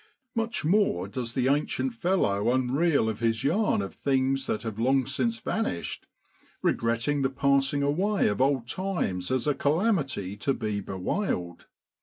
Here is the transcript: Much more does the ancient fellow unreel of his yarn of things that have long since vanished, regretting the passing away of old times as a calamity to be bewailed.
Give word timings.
Much 0.33 0.65
more 0.65 1.07
does 1.07 1.33
the 1.35 1.47
ancient 1.47 1.93
fellow 1.93 2.45
unreel 2.45 3.07
of 3.07 3.19
his 3.19 3.43
yarn 3.43 3.83
of 3.83 3.93
things 3.93 4.47
that 4.47 4.63
have 4.63 4.79
long 4.79 5.05
since 5.05 5.37
vanished, 5.37 6.07
regretting 6.63 7.21
the 7.21 7.29
passing 7.29 7.83
away 7.83 8.27
of 8.27 8.41
old 8.41 8.67
times 8.67 9.29
as 9.29 9.45
a 9.45 9.53
calamity 9.53 10.35
to 10.35 10.55
be 10.55 10.79
bewailed. 10.79 11.67